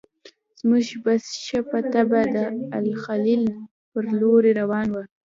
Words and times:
زموږ 0.59 0.85
بس 1.03 1.23
ښه 1.45 1.59
په 1.69 1.79
طبعه 1.93 2.23
د 2.35 2.37
الخلیل 2.79 3.43
پر 3.91 4.03
لوري 4.19 4.51
روان 4.61 4.87
و. 4.91 4.95